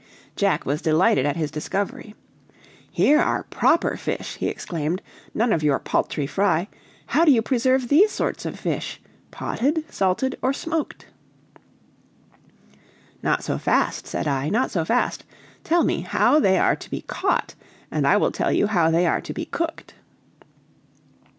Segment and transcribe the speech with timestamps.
[0.35, 2.15] Jack was delighted at his discovery.
[2.91, 4.99] "Here are proper fish!" he exclaimed;
[5.35, 6.69] "none of your paltry fry.
[7.05, 8.99] How do you preserve these sorts of fish?
[9.29, 11.05] Potted, salted, or smoked?"
[13.21, 15.23] "Not so fast," said I, "not so fast;
[15.63, 17.53] tell me how they are to be caught,
[17.91, 19.93] and I will tell you how they are to be cooked."